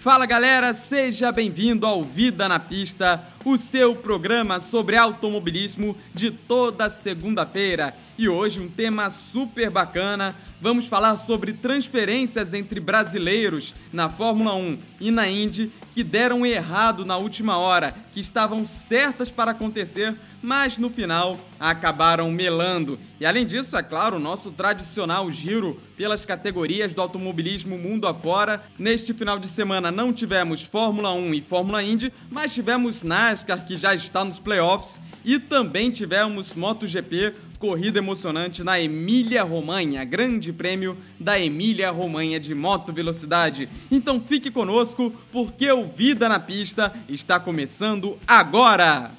[0.00, 6.88] Fala galera, seja bem-vindo ao Vida na Pista, o seu programa sobre automobilismo de toda
[6.88, 7.92] segunda-feira.
[8.16, 10.36] E hoje um tema super bacana.
[10.60, 17.04] Vamos falar sobre transferências entre brasileiros na Fórmula 1 e na Indy que deram errado
[17.04, 22.98] na última hora, que estavam certas para acontecer, mas no final acabaram melando.
[23.18, 28.62] E além disso, é claro, o nosso tradicional giro pelas categorias do automobilismo mundo afora.
[28.78, 33.76] Neste final de semana não tivemos Fórmula 1 e Fórmula Indy, mas tivemos NASCAR que
[33.76, 41.38] já está nos playoffs e também tivemos MotoGP, corrida emocionante na Emília-Romanha, grande prêmio da
[41.38, 43.68] Emília-Romanha de moto velocidade.
[43.90, 44.87] Então fique conosco
[45.32, 49.10] porque o Vida na Pista está começando agora.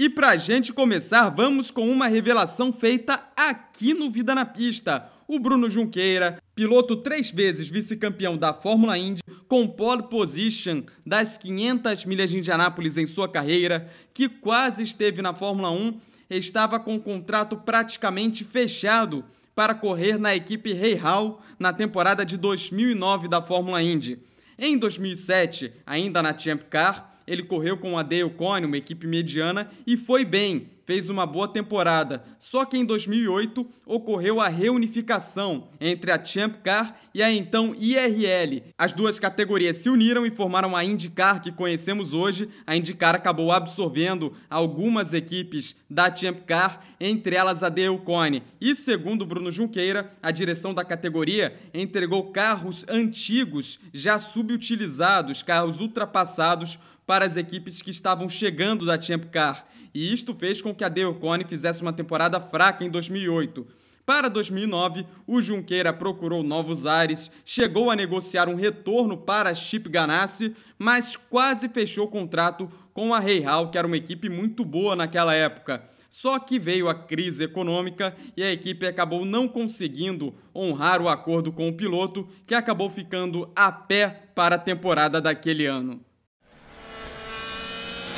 [0.00, 5.10] E pra gente começar, vamos com uma revelação feita aqui no Vida na Pista.
[5.26, 12.04] O Bruno Junqueira, piloto três vezes vice-campeão da Fórmula Indy, com pole position das 500
[12.04, 16.00] milhas de Indianápolis em sua carreira, que quase esteve na Fórmula 1,
[16.36, 22.36] estava com o contrato praticamente fechado para correr na equipe Rei Hall na temporada de
[22.36, 24.18] 2009 da Fórmula Indy.
[24.58, 29.70] Em 2007, ainda na Champ Car, ele correu com a Dale Coyne, uma equipe mediana,
[29.86, 32.24] e foi bem, fez uma boa temporada.
[32.38, 38.62] Só que em 2008 ocorreu a reunificação entre a Champ Car e a então IRL.
[38.78, 42.48] As duas categorias se uniram e formaram a IndyCar que conhecemos hoje.
[42.66, 48.42] A IndyCar acabou absorvendo algumas equipes da Champ Car, entre elas a Dale Coyne.
[48.58, 56.78] E segundo Bruno Junqueira, a direção da categoria entregou carros antigos, já subutilizados, carros ultrapassados
[57.08, 60.90] para as equipes que estavam chegando da Champ Car, e isto fez com que a
[60.90, 63.66] Deocone fizesse uma temporada fraca em 2008.
[64.04, 70.54] Para 2009, o Junqueira procurou novos ares, chegou a negociar um retorno para Chip Ganassi,
[70.78, 74.94] mas quase fechou o contrato com a Rei Hall, que era uma equipe muito boa
[74.94, 75.88] naquela época.
[76.10, 81.50] Só que veio a crise econômica e a equipe acabou não conseguindo honrar o acordo
[81.52, 86.06] com o piloto, que acabou ficando a pé para a temporada daquele ano.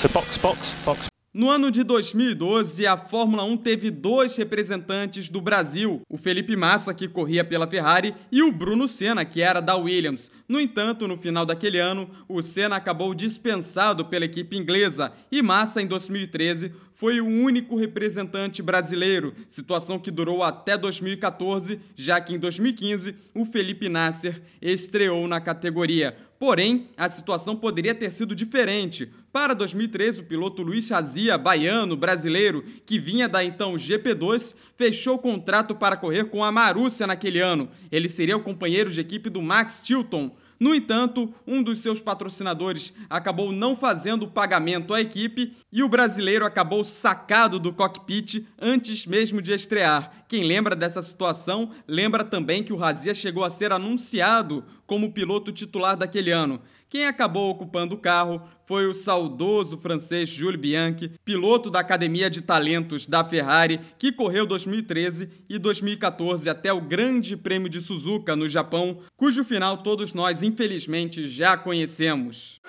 [0.01, 1.11] So box, box, box.
[1.33, 6.95] No ano de 2012, a Fórmula 1 teve dois representantes do Brasil, o Felipe Massa,
[6.95, 10.31] que corria pela Ferrari, e o Bruno Senna, que era da Williams.
[10.49, 15.83] No entanto, no final daquele ano, o Senna acabou dispensado pela equipe inglesa e Massa,
[15.83, 22.39] em 2013, foi o único representante brasileiro, situação que durou até 2014, já que em
[22.39, 26.15] 2015 o Felipe Nasser estreou na categoria.
[26.39, 29.11] Porém, a situação poderia ter sido diferente.
[29.33, 35.75] Para 2013, o piloto Luiz Chazia, baiano, brasileiro, que vinha da então GP2, fechou contrato
[35.75, 37.71] para correr com a Marúcia naquele ano.
[37.91, 40.37] Ele seria o companheiro de equipe do Max Chilton.
[40.61, 45.89] No entanto, um dos seus patrocinadores acabou não fazendo o pagamento à equipe e o
[45.89, 50.13] brasileiro acabou sacado do cockpit antes mesmo de estrear.
[50.29, 55.51] Quem lembra dessa situação lembra também que o Razia chegou a ser anunciado como piloto
[55.51, 56.61] titular daquele ano.
[56.91, 62.43] Quem acabou ocupando o carro foi o saudoso francês Jules Bianchi, piloto da Academia de
[62.43, 68.49] Talentos da Ferrari, que correu 2013 e 2014 até o Grande Prêmio de Suzuka no
[68.49, 72.61] Japão, cujo final todos nós infelizmente já conhecemos.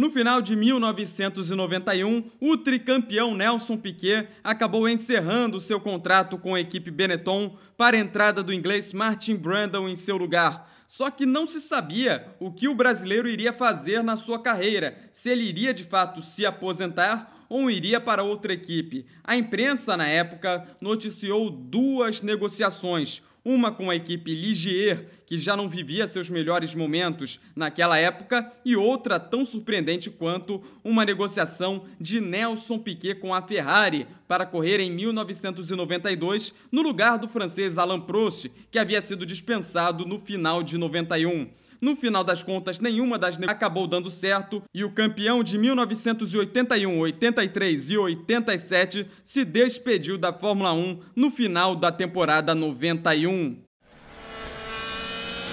[0.00, 6.90] No final de 1991, o tricampeão Nelson Piquet acabou encerrando seu contrato com a equipe
[6.90, 10.72] Benetton para a entrada do inglês Martin Brundle em seu lugar.
[10.86, 15.28] Só que não se sabia o que o brasileiro iria fazer na sua carreira, se
[15.28, 19.04] ele iria de fato se aposentar ou iria para outra equipe.
[19.22, 25.68] A imprensa, na época, noticiou duas negociações uma com a equipe Ligier, que já não
[25.68, 32.78] vivia seus melhores momentos naquela época, e outra tão surpreendente quanto uma negociação de Nelson
[32.78, 38.78] Piquet com a Ferrari para correr em 1992 no lugar do francês Alain Prost, que
[38.78, 41.48] havia sido dispensado no final de 91.
[41.80, 47.90] No final das contas, nenhuma das acabou dando certo e o campeão de 1981, 83
[47.90, 53.62] e 87 se despediu da Fórmula 1 no final da temporada 91.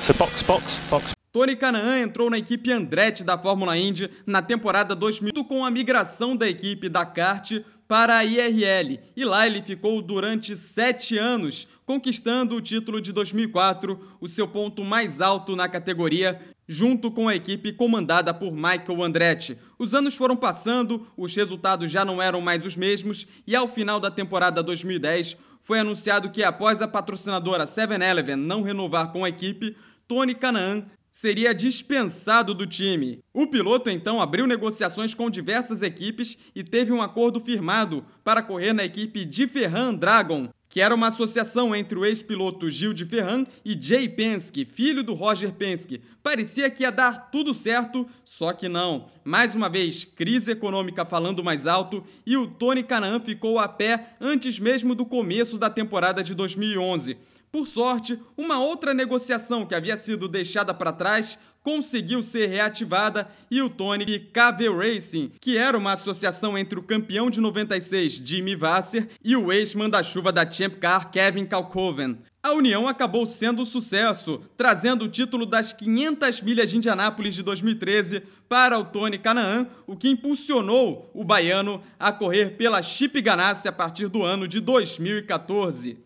[0.04, 1.14] So box, box, box.
[1.32, 6.36] Tony Canaan entrou na equipe Andretti da Fórmula Indy na temporada 2000 com a migração
[6.36, 7.52] da equipe da kart
[7.88, 14.18] para a IRL e lá ele ficou durante sete anos conquistando o título de 2004,
[14.20, 16.38] o seu ponto mais alto na categoria,
[16.68, 19.58] junto com a equipe comandada por Michael Andretti.
[19.80, 24.02] Os anos foram passando, os resultados já não eram mais os mesmos e ao final
[24.02, 29.74] da temporada 2010 foi anunciado que após a patrocinadora 7-Eleven não renovar com a equipe,
[30.10, 33.22] Tony Canaan seria dispensado do time.
[33.34, 38.74] O piloto então abriu negociações com diversas equipes e teve um acordo firmado para correr
[38.74, 43.46] na equipe de Ferran Dragon, que era uma associação entre o ex-piloto Gil de Ferran
[43.64, 46.02] e Jay Penske, filho do Roger Penske.
[46.22, 49.08] Parecia que ia dar tudo certo, só que não.
[49.24, 54.16] Mais uma vez, crise econômica falando mais alto e o Tony Canaan ficou a pé
[54.20, 57.18] antes mesmo do começo da temporada de 2011.
[57.50, 63.62] Por sorte, uma outra negociação que havia sido deixada para trás conseguiu ser reativada e
[63.62, 69.10] o Tony KV Racing, que era uma associação entre o campeão de 96 Jimmy Vasser
[69.24, 72.20] e o ex-manda-chuva da Champ Car Kevin Kalkoven.
[72.42, 77.44] A união acabou sendo um sucesso, trazendo o título das 500 milhas de Indianápolis de
[77.44, 83.68] 2013 para o Tony Canaan, o que impulsionou o baiano a correr pela Chip Ganassi
[83.68, 85.98] a partir do ano de 2014.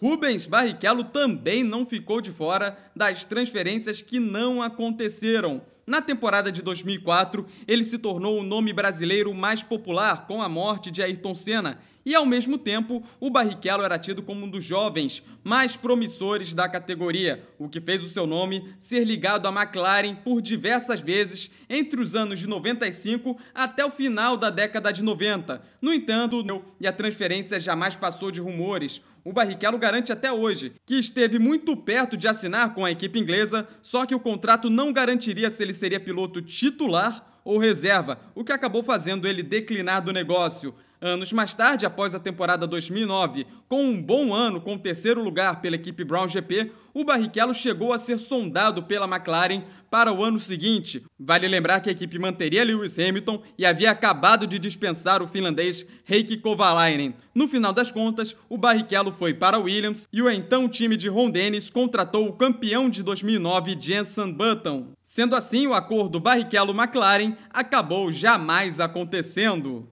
[0.00, 5.60] Rubens Barrichello também não ficou de fora das transferências que não aconteceram.
[5.84, 10.90] Na temporada de 2004, ele se tornou o nome brasileiro mais popular com a morte
[10.90, 15.22] de Ayrton Senna e, ao mesmo tempo, o Barrichello era tido como um dos jovens
[15.44, 20.40] mais promissores da categoria, o que fez o seu nome ser ligado à McLaren por
[20.40, 25.62] diversas vezes entre os anos de 95 até o final da década de 90.
[25.82, 26.42] No entanto,
[26.80, 29.02] e a transferência jamais passou de rumores.
[29.22, 33.68] O Barrichello garante até hoje que esteve muito perto de assinar com a equipe inglesa,
[33.82, 38.52] só que o contrato não garantiria se ele seria piloto titular ou reserva, o que
[38.52, 40.74] acabou fazendo ele declinar do negócio.
[41.00, 45.60] Anos mais tarde, após a temporada 2009, com um bom ano com o terceiro lugar
[45.60, 50.40] pela equipe Brown GP, o Barrichello chegou a ser sondado pela McLaren para o ano
[50.40, 51.04] seguinte.
[51.16, 55.86] Vale lembrar que a equipe manteria Lewis Hamilton e havia acabado de dispensar o finlandês
[56.08, 57.14] Heikki Kovalainen.
[57.32, 61.30] No final das contas, o Barrichello foi para Williams e o então time de Ron
[61.30, 64.88] Dennis contratou o campeão de 2009 Jenson Button.
[65.04, 69.88] Sendo assim, o acordo Barrichello-McLaren acabou jamais acontecendo.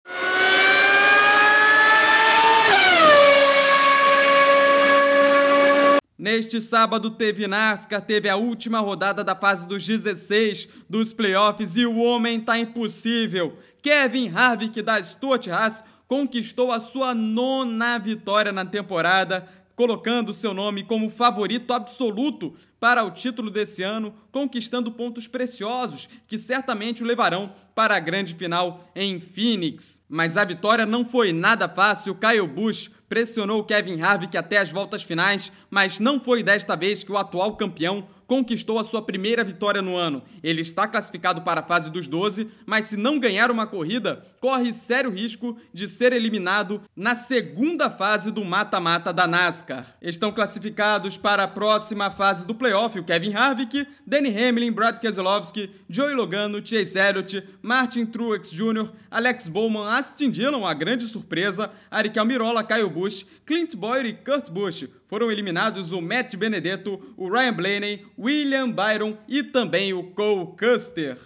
[6.19, 11.85] Neste sábado teve NASCAR, teve a última rodada da fase dos 16 dos playoffs e
[11.85, 13.59] o homem tá impossível.
[13.83, 20.85] Kevin Harvick da Stuart Haas conquistou a sua nona vitória na temporada, colocando seu nome
[20.85, 27.53] como favorito absoluto para o título desse ano, conquistando pontos preciosos que certamente o levarão
[27.75, 30.03] para a grande final em Phoenix.
[30.09, 32.15] Mas a vitória não foi nada fácil.
[32.15, 37.13] Kyle Busch pressionou Kevin Harvick até as voltas finais, mas não foi desta vez que
[37.13, 40.23] o atual campeão conquistou a sua primeira vitória no ano.
[40.43, 44.73] Ele está classificado para a fase dos 12, mas se não ganhar uma corrida, corre
[44.73, 49.87] sério risco de ser eliminado na segunda fase do mata-mata da NASCAR.
[50.01, 55.71] Estão classificados para a próxima fase do playoff o Kevin Harvick, Danny Hamlin, Brad Keselowski,
[55.89, 62.19] Joey Logano, Chase Elliott, Martin Truex Jr., Alex Bowman, Aston Dillon, a grande surpresa, Aric
[62.19, 64.89] Almirola, Kyle Busch, Clint Boyer e Kurt Busch.
[65.09, 71.26] Foram eliminados o Matt Benedetto, o Ryan Blaney, William Byron e também o Cole Custer.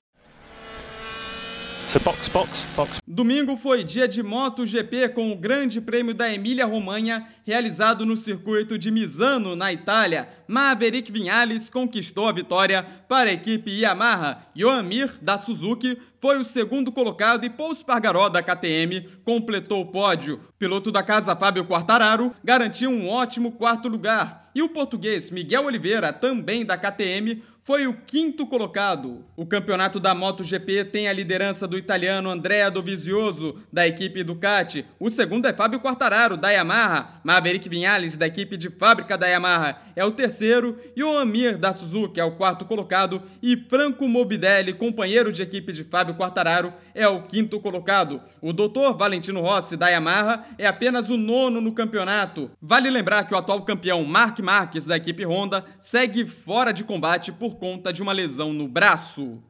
[1.99, 3.00] Box, box, box.
[3.04, 8.92] Domingo foi dia de MotoGP com o Grande Prêmio da Emília-Romanha, realizado no circuito de
[8.92, 10.28] Misano, na Itália.
[10.47, 14.47] Maverick Vinales conquistou a vitória para a equipe Yamaha.
[14.54, 19.87] Joan Mir, da Suzuki, foi o segundo colocado e Paul Spargaró, da KTM, completou o
[19.87, 20.40] pódio.
[20.61, 24.49] Piloto da casa Fábio Quartararo garantiu um ótimo quarto lugar.
[24.54, 29.24] E o português Miguel Oliveira, também da KTM, foi o quinto colocado.
[29.36, 34.84] O campeonato da MotoGP tem a liderança do italiano Andrea Dovizioso, da equipe Ducati.
[34.98, 37.20] O segundo é Fábio Quartararo, da Yamaha.
[37.22, 40.80] Maverick Vinales, da equipe de fábrica da Yamaha, é o terceiro.
[40.96, 43.22] E o Amir, da Suzuki, é o quarto colocado.
[43.40, 48.21] E Franco Mobidelli, companheiro de equipe de Fábio Quartararo, é o quinto colocado.
[48.42, 52.50] O doutor Valentino Rossi, da Yamaha, é apenas o nono no campeonato.
[52.61, 57.33] Vale lembrar que o atual campeão Mark Marques, da equipe Honda, segue fora de combate
[57.33, 59.42] por conta de uma lesão no braço.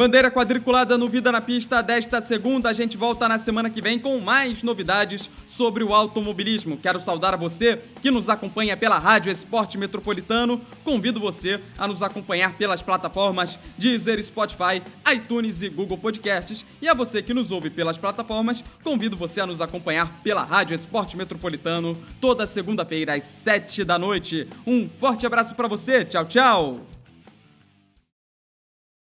[0.00, 2.70] Bandeira quadriculada no Vida na Pista desta segunda.
[2.70, 6.78] A gente volta na semana que vem com mais novidades sobre o automobilismo.
[6.78, 10.58] Quero saudar a você que nos acompanha pela Rádio Esporte Metropolitano.
[10.84, 16.64] Convido você a nos acompanhar pelas plataformas Deezer, Spotify, iTunes e Google Podcasts.
[16.80, 20.74] E a você que nos ouve pelas plataformas, convido você a nos acompanhar pela Rádio
[20.74, 24.48] Esporte Metropolitano toda segunda-feira às sete da noite.
[24.66, 26.06] Um forte abraço para você.
[26.06, 26.99] Tchau, tchau.